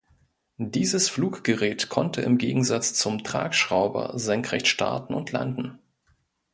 Dieses 0.57 1.09
Fluggerät 1.09 1.89
konnte 1.89 2.23
im 2.23 2.39
Gegensatz 2.39 2.95
zum 2.95 3.23
Tragschrauber 3.23 4.17
senkrecht 4.17 4.65
starten 4.67 5.13
und 5.13 5.31
landen. 5.31 5.77